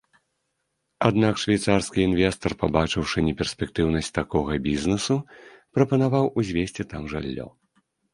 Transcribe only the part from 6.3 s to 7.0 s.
узвесці